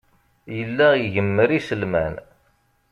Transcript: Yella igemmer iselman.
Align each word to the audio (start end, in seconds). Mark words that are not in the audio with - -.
Yella 0.57 0.87
igemmer 0.97 1.49
iselman. 1.59 2.13